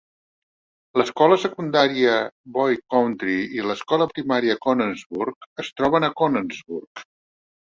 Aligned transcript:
L'escola 0.99 1.35
secundària 1.43 2.15
Boyd 2.55 2.81
County 2.95 3.35
i 3.59 3.67
l'escola 3.67 4.09
primària 4.15 4.57
Cannonsburg 4.65 5.47
es 5.67 5.71
troben 5.83 6.09
a 6.11 6.11
Cannonsburg. 6.25 7.07